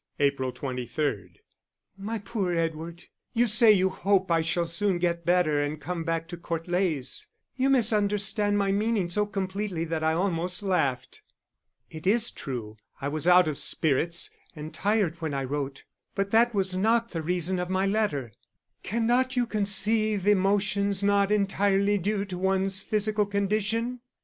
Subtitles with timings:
[0.19, 1.35] April 23._
[2.01, 3.03] _My poor Edward,
[3.35, 7.27] You say you hope I shall soon get better and come back to Court Leys.
[7.55, 11.21] You misunderstand my meaning so completely that I almost laughed.
[11.91, 15.83] It is true I was out of spirits and tired when I wrote
[16.15, 18.31] but that was not the reason of my letter.
[18.81, 23.99] Cannot you conceive emotions not entirely due to one's physical condition?